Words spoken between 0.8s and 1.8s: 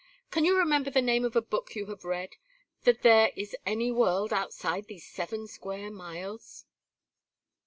the name of a book